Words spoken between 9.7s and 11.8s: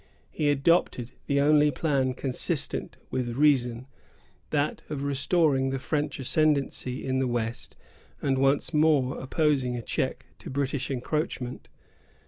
a check to British encroachment.